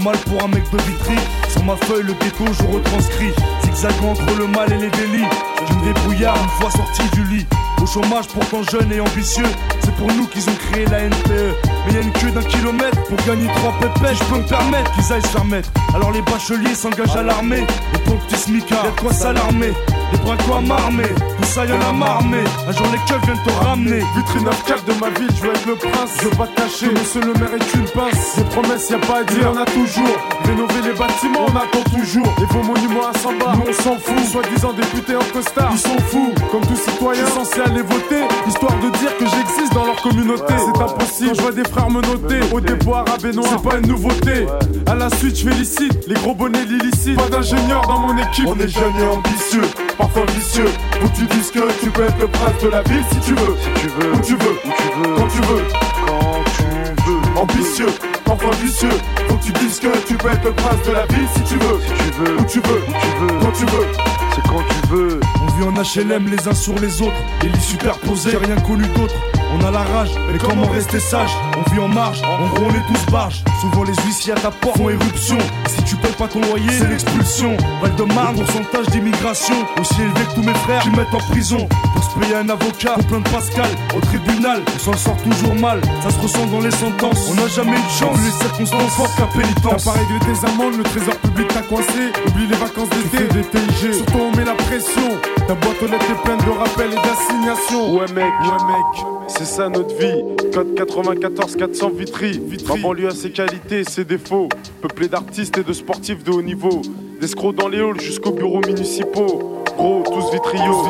Normal 0.00 0.16
pour 0.26 0.42
un 0.42 0.48
mec 0.48 0.64
de 0.72 0.78
vitry. 0.78 1.16
Sur 1.50 1.64
ma 1.64 1.76
feuille, 1.76 2.04
le 2.04 2.14
ghetto, 2.14 2.44
je 2.46 2.62
retranscris. 2.74 3.32
Zigzagant 3.64 4.12
entre 4.12 4.38
le 4.38 4.46
mal 4.46 4.72
et 4.72 4.78
les 4.78 4.90
délits. 4.90 5.28
D'une 5.68 5.82
débrouillard 5.82 6.36
une 6.42 6.48
fois 6.48 6.70
sorti 6.70 7.02
du 7.12 7.24
lit. 7.24 7.46
Au 7.82 7.86
chômage, 7.86 8.28
pourtant 8.28 8.62
jeune 8.70 8.90
et 8.92 9.00
ambitieux. 9.00 9.50
C'est 9.84 9.94
pour 9.96 10.06
nous 10.12 10.26
qu'ils 10.26 10.48
ont 10.48 10.54
créé 10.70 10.86
la 10.86 11.04
NPE. 11.04 11.54
Mais 11.86 11.92
y 11.92 11.96
a 11.98 12.00
une 12.00 12.12
queue 12.12 12.30
d'un 12.30 12.42
kilomètre 12.42 13.02
pour 13.04 13.18
gagner 13.26 13.48
trois 13.56 13.72
pépettes. 13.78 14.16
Je 14.16 14.24
peux 14.24 14.38
me 14.38 14.48
permettre 14.48 14.90
qu'ils 14.92 15.12
aillent 15.12 15.22
se 15.22 15.28
faire 15.28 15.44
mettre. 15.44 15.70
Alors 15.94 16.12
les 16.12 16.22
bacheliers 16.22 16.74
s'engagent 16.74 17.16
à 17.16 17.22
l'armée. 17.22 17.66
Et 17.94 17.98
pour 17.98 18.14
le 18.14 18.20
petit 18.20 18.40
smicard, 18.40 18.84
y'a 18.84 18.90
de 18.90 19.00
quoi 19.00 19.12
s'alarmer. 19.12 19.72
Des 20.12 20.18
bras 20.18 20.36
quoi 20.46 20.60
m'armer, 20.60 21.08
tout 21.08 21.44
ça 21.44 21.64
y'en 21.64 21.80
a 21.80 21.92
marmé. 21.92 22.38
Un 22.68 22.72
jour 22.72 22.86
les 22.92 22.98
keufs 23.06 23.24
viennent 23.24 23.42
te 23.44 23.64
ramener. 23.64 24.00
Vitrine 24.16 24.44
9 24.44 24.84
de 24.86 24.92
ma 25.00 25.10
ville, 25.10 25.28
je 25.36 25.42
veux 25.42 25.50
être 25.50 25.66
le 25.66 25.74
prince. 25.76 26.10
Je 26.20 26.28
veux 26.28 26.36
pas 26.36 26.46
te 26.46 26.60
cacher, 26.60 26.90
monsieur 26.90 27.20
le 27.20 27.32
maire 27.34 27.54
est 27.54 27.74
une 27.74 27.84
pince. 27.84 28.36
Des 28.36 28.44
promesses, 28.44 28.90
y 28.90 28.94
a 28.94 28.98
pas 28.98 29.20
à 29.20 29.24
dire, 29.24 29.52
on 29.52 29.56
a 29.56 29.64
toujours. 29.66 30.16
Rénover 30.44 30.82
les 30.82 30.98
bâtiments, 30.98 31.46
on 31.46 31.56
attend 31.56 31.84
toujours. 31.90 32.34
Et 32.40 32.44
vos 32.52 32.62
monuments 32.62 33.08
à 33.12 33.18
100 33.18 33.32
bas, 33.38 33.52
nous 33.56 33.64
on 33.68 33.72
s'en 33.72 33.96
fout. 33.96 34.24
Soi-disant 34.30 34.72
députés 34.72 35.16
en 35.16 35.32
costard, 35.32 35.70
ils 35.72 35.78
sont 35.78 35.98
fous. 36.08 36.32
Comme 36.50 36.62
tout 36.62 36.76
citoyen, 36.76 37.26
censé 37.26 37.60
aller 37.60 37.82
voter. 37.82 38.22
Histoire 38.46 38.74
de 38.78 38.90
dire 38.98 39.16
que 39.18 39.26
j'existe 39.26 39.72
dans 39.74 39.84
leur 39.84 40.00
communauté. 40.02 40.54
C'est 40.58 40.82
impossible, 40.82 41.34
je 41.36 41.42
vois 41.42 41.52
des 41.52 41.64
frères 41.64 41.90
me 41.90 42.00
noter. 42.00 42.40
Au 42.52 42.60
dépôt 42.60 42.94
arabe 42.94 43.24
et 43.24 43.32
noir, 43.32 43.46
c'est 43.50 43.68
pas 43.68 43.76
une 43.76 43.88
nouveauté. 43.88 44.46
À 44.46 44.79
la 45.00 45.08
suite, 45.16 45.34
je 45.34 45.48
félicite 45.48 46.06
les 46.06 46.14
gros 46.14 46.34
bonnets 46.34 46.64
l'illicite. 46.66 47.16
Pas 47.16 47.28
d'ingénieur 47.28 47.80
dans 47.86 48.00
mon 48.00 48.16
équipe. 48.18 48.46
On 48.46 48.58
est 48.58 48.68
jeunes 48.68 48.98
et 49.00 49.06
ambitieux, 49.06 49.62
parfois 49.96 50.26
vicieux. 50.26 50.68
Faut 51.00 51.08
que 51.08 51.16
tu 51.16 51.26
dises 51.26 51.50
que 51.50 51.60
tu 51.80 51.90
peux 51.90 52.04
être 52.04 52.18
le 52.20 52.26
prince 52.26 52.62
de 52.62 52.68
la 52.68 52.82
ville 52.82 53.02
si 53.10 53.18
tu 53.20 53.34
veux. 53.34 53.56
Si 53.62 53.80
tu 53.80 53.88
veux, 53.88 54.12
où 54.12 54.20
tu 54.20 54.36
veux, 54.36 54.56
où 54.56 54.72
tu 54.76 54.98
veux, 55.00 55.16
quand 55.16 55.28
tu 55.28 55.40
veux, 55.40 55.64
quand 56.06 56.44
tu 56.54 56.62
veux. 57.10 57.40
Ambitieux, 57.40 57.86
parfois 58.26 58.50
vicieux. 58.62 58.90
Faut 59.26 59.36
que 59.36 59.44
tu 59.44 59.52
dises 59.52 59.80
que 59.80 60.06
tu 60.06 60.14
peux 60.16 60.28
être 60.28 60.44
le 60.44 60.52
prince 60.52 60.86
de 60.86 60.92
la 60.92 61.06
ville 61.06 61.28
si 61.34 61.42
tu 61.44 61.54
veux. 61.54 61.80
Si 61.80 61.92
tu 62.04 62.20
veux, 62.20 62.36
où 62.36 62.44
tu 62.44 62.60
veux, 62.60 62.82
où 62.86 62.92
tu 63.00 63.24
veux, 63.24 63.40
quand 63.40 63.52
tu 63.52 63.64
veux. 63.64 63.86
C'est 64.34 64.42
quand 64.42 64.62
tu 64.68 64.88
veux. 64.88 65.20
On 65.40 65.46
vit 65.56 65.64
en 65.64 65.82
HLM 65.82 66.28
les 66.28 66.46
uns 66.46 66.54
sur 66.54 66.74
les 66.78 67.00
autres, 67.00 67.16
les 67.42 67.48
lits 67.48 67.60
superposés. 67.60 68.36
Rien 68.36 68.56
connu 68.56 68.84
d'autre. 68.96 69.14
On 69.52 69.64
a 69.64 69.70
la 69.70 69.82
rage, 69.82 70.10
mais 70.30 70.38
comment 70.38 70.66
rester 70.66 71.00
sage 71.00 71.30
On 71.58 71.70
vit 71.70 71.80
en 71.80 71.88
marge, 71.88 72.22
en 72.22 72.46
gros 72.48 72.66
on 72.66 72.70
est 72.70 72.86
tous 72.86 73.10
barges. 73.10 73.42
Souvent 73.60 73.82
les 73.82 73.94
huissiers 74.04 74.32
à 74.32 74.36
ta 74.36 74.50
porte 74.50 74.78
font 74.78 74.88
éruption. 74.88 75.38
Si 75.66 75.82
tu 75.84 75.96
payes 75.96 76.12
pas 76.12 76.28
ton 76.28 76.40
loyer, 76.40 76.70
c'est 76.70 76.88
l'expulsion. 76.88 77.56
Val 77.82 77.94
de 77.96 78.04
Marne, 78.14 78.36
pourcentage 78.36 78.86
d'immigration. 78.86 79.54
Aussi 79.80 80.00
élevé 80.00 80.24
que 80.28 80.34
tous 80.34 80.42
mes 80.42 80.54
frères 80.54 80.82
qui 80.82 80.90
mettent 80.90 81.14
en 81.14 81.18
prison. 81.30 81.68
Pour 81.94 82.04
se 82.04 82.18
payer 82.18 82.36
un 82.36 82.48
avocat, 82.48 82.94
pour 82.94 83.06
plein 83.06 83.20
de 83.20 83.28
Pascal. 83.28 83.68
Au 83.96 84.00
tribunal, 84.00 84.62
on 84.74 84.78
s'en 84.78 84.96
sort 84.96 85.16
toujours 85.16 85.54
mal. 85.54 85.80
Ça 86.02 86.10
se 86.10 86.20
ressent 86.20 86.46
dans 86.46 86.60
les 86.60 86.70
sentences. 86.70 87.28
On 87.30 87.34
n'a 87.34 87.48
jamais 87.48 87.76
eu 87.76 87.82
de 87.82 87.98
chance. 87.98 88.18
Les 88.24 88.30
circonstances 88.30 88.92
fortes 88.94 89.16
qu'à 89.16 89.26
pénitence. 89.26 89.84
T'as 89.84 89.92
pas 89.92 89.98
réglé 89.98 90.18
tes 90.20 90.46
amendes, 90.46 90.76
le 90.76 90.84
trésor 90.84 91.16
public 91.16 91.48
t'a 91.48 91.62
coincé. 91.62 92.12
Oublie 92.28 92.46
les 92.46 92.56
vacances 92.56 92.88
d'été, 92.90 93.24
des 93.34 93.44
TIG. 93.44 93.94
Surtout 93.94 94.18
on 94.18 94.36
met 94.36 94.44
la 94.44 94.54
pression. 94.54 95.18
Ta 95.46 95.54
boîte 95.54 95.82
aux 95.82 95.86
lettres 95.86 96.10
est 96.10 96.22
pleine 96.22 96.38
de 96.38 96.50
rappels 96.50 96.92
et 96.92 96.96
d'assignations. 96.96 97.94
Ouais 97.94 98.06
mec, 98.14 98.32
ouais 98.42 98.64
mec, 98.66 99.04
c'est 99.40 99.46
ça 99.46 99.70
notre 99.70 99.94
vie. 99.96 100.22
Code 100.52 100.74
94 100.74 101.56
400 101.56 101.90
Vitry. 101.96 102.42
Ma 102.68 102.76
banlieue 102.76 103.08
a 103.08 103.10
ses 103.12 103.30
qualités 103.30 103.80
et 103.80 103.84
ses 103.84 104.04
défauts. 104.04 104.50
Peuplé 104.82 105.08
d'artistes 105.08 105.56
et 105.56 105.62
de 105.62 105.72
sportifs 105.72 106.22
de 106.22 106.30
haut 106.30 106.42
niveau. 106.42 106.82
D'escrocs 107.20 107.54
dans 107.54 107.68
les 107.68 107.78
halls 107.78 108.00
jusqu'aux 108.00 108.32
bureaux 108.32 108.60
municipaux. 108.66 109.62
Gros, 109.78 110.02
tous 110.04 110.30
vitrio. 110.30 110.84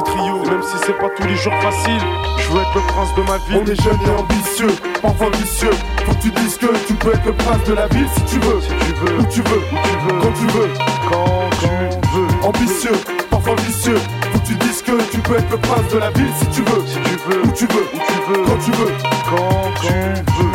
Et 0.44 0.50
même 0.50 0.62
si 0.62 0.76
c'est 0.84 0.98
pas 0.98 1.10
tous 1.16 1.28
les 1.28 1.36
jours 1.36 1.52
facile, 1.62 2.00
je 2.38 2.50
veux 2.50 2.60
être 2.60 2.74
le 2.74 2.80
prince 2.88 3.14
de 3.16 3.22
ma 3.22 3.38
ville. 3.46 3.62
On 3.62 3.70
est 3.70 3.82
jeunes 3.82 4.00
et 4.04 4.20
ambitieux, 4.20 4.74
parfois 5.00 5.30
vicieux. 5.30 5.70
Faut 6.04 6.12
que 6.12 6.22
tu 6.22 6.30
dises 6.30 6.56
que 6.56 6.66
tu 6.88 6.94
peux 6.94 7.10
être 7.10 7.26
le 7.26 7.32
prince 7.34 7.64
de 7.68 7.74
la 7.74 7.86
ville 7.86 8.06
si 8.16 8.34
tu 8.34 8.40
veux. 8.40 8.60
Si 8.60 8.68
tu 8.68 8.94
veux, 8.94 9.18
Où 9.18 9.26
tu 9.30 9.42
veux, 9.42 9.58
où 9.58 9.78
tu 9.84 9.96
veux, 10.02 10.20
quand 10.20 10.32
tu 10.32 10.46
veux. 10.58 10.68
quand 11.08 11.50
tu 11.60 11.66
veux. 12.18 12.48
Ambitieux, 12.48 13.19
parfois 13.40 13.64
vicieux. 13.64 13.98
Que 14.32 14.38
tu 14.46 14.54
dises 14.54 14.82
que 14.82 15.10
tu 15.10 15.18
peux 15.18 15.36
être 15.36 15.50
le 15.50 15.56
prince 15.58 15.92
de 15.92 15.98
la 15.98 16.10
ville 16.10 16.30
si 16.38 16.46
tu 16.48 16.62
veux. 16.62 16.82
Si 16.86 16.94
tu 16.94 17.16
veux, 17.28 17.42
Où 17.42 17.52
tu 17.52 17.66
veux, 17.66 17.82
où 17.82 17.98
tu 17.98 18.32
veux, 18.32 18.44
quand 18.44 18.58
tu 18.64 18.70
veux. 18.72 18.92
quand 19.28 19.80
tu 19.80 19.92
veux. 20.42 20.49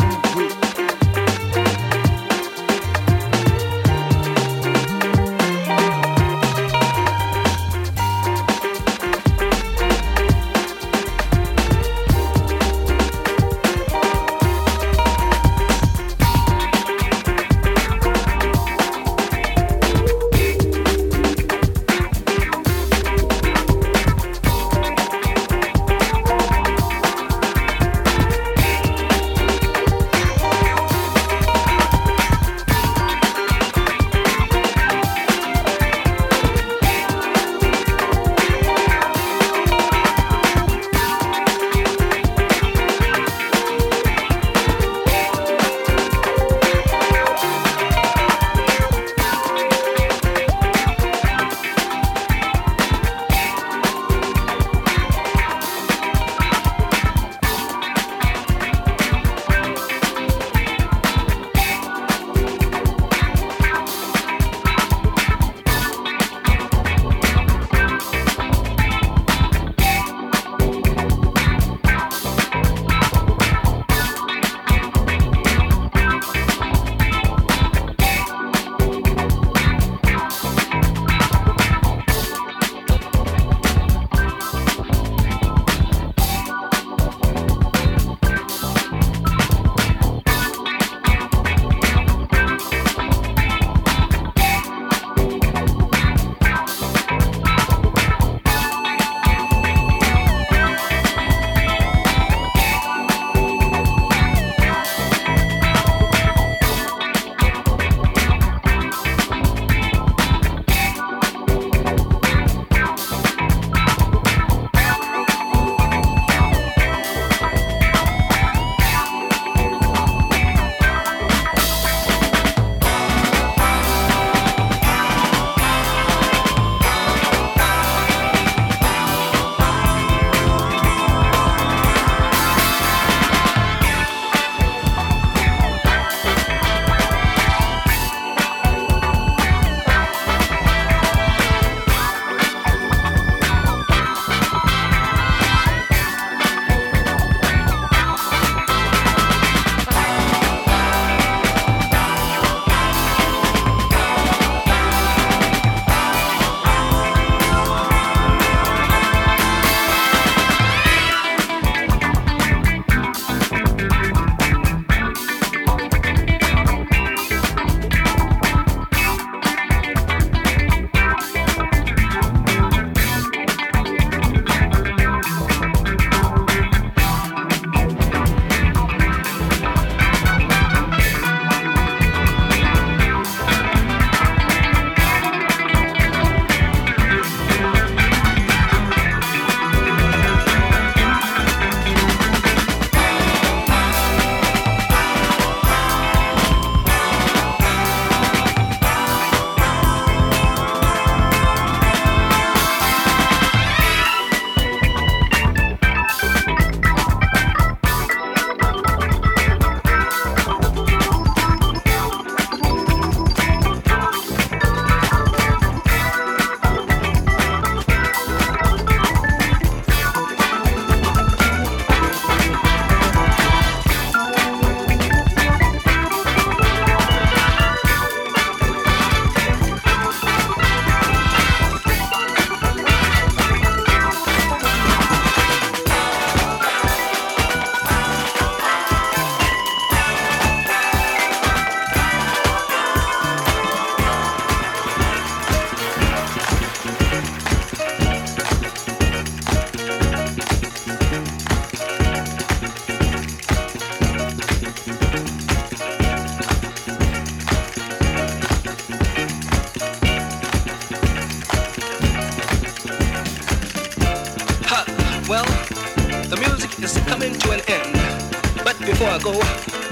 Go, 269.26 269.39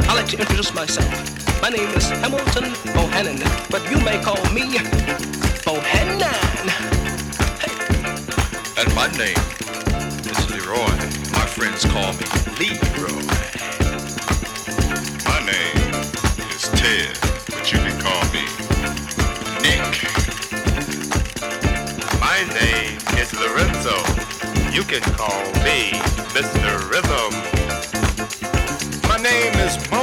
I'll 0.07 0.15
let 0.15 0.31
you 0.31 0.37
introduce 0.37 0.71
myself. 0.75 1.09
My 1.59 1.69
name 1.69 1.89
is 1.97 2.07
Hamilton 2.21 2.65
Bohannon, 2.93 3.41
but 3.71 3.81
you 3.89 3.97
may 4.05 4.21
call 4.21 4.37
me 4.53 4.77
Bohannon. 5.65 6.69
And 8.77 8.93
my 8.93 9.07
name 9.17 9.43
is 10.29 10.39
Leroy. 10.51 10.95
My 11.33 11.47
friends 11.47 11.83
call 11.83 12.13
me 12.13 12.27
Leroy. 12.59 13.25
My 15.25 15.39
name 15.49 15.81
is 16.53 16.69
Ted, 16.77 17.17
but 17.49 17.71
you 17.71 17.79
can 17.79 17.97
call 18.05 18.23
me 18.35 18.45
Nick. 19.65 19.89
My 22.21 22.39
name 22.53 22.99
is 23.17 23.33
Lorenzo. 23.33 23.97
You 24.71 24.83
can 24.83 25.01
call 25.17 25.41
me 25.65 25.89
Mr. 26.35 26.87
Rhythm. 26.91 27.52
Name 29.23 29.53
is 29.53 29.77
Mose, 29.89 30.02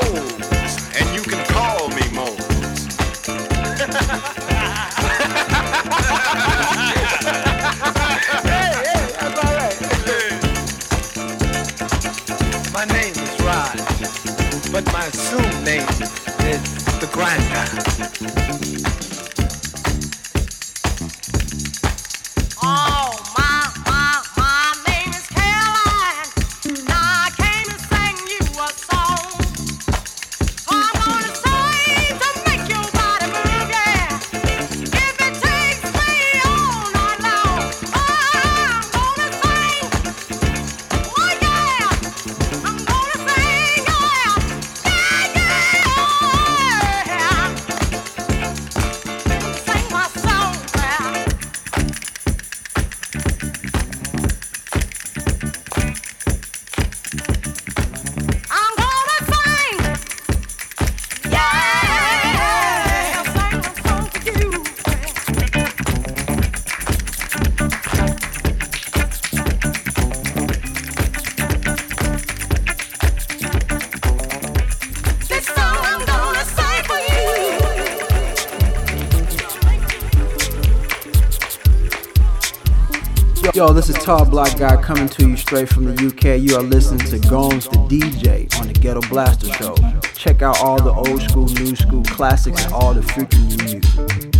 Yo, 83.60 83.74
this 83.74 83.90
is 83.90 83.96
Tall 83.96 84.24
Black 84.24 84.56
Guy 84.56 84.80
coming 84.80 85.06
to 85.10 85.28
you 85.28 85.36
straight 85.36 85.68
from 85.68 85.84
the 85.84 86.06
UK. 86.06 86.40
You 86.40 86.56
are 86.56 86.62
listening 86.62 87.06
to 87.10 87.18
Gones 87.28 87.68
the 87.68 87.76
DJ 87.76 88.58
on 88.58 88.68
the 88.68 88.72
Ghetto 88.72 89.02
Blaster 89.10 89.52
Show. 89.52 89.76
Check 90.14 90.40
out 90.40 90.56
all 90.62 90.82
the 90.82 90.90
old 90.90 91.20
school, 91.20 91.44
new 91.44 91.76
school 91.76 92.02
classics, 92.04 92.64
and 92.64 92.72
all 92.72 92.94
the 92.94 93.02
new 93.02 93.56
music. 93.58 93.82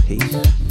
Peace. 0.07 0.70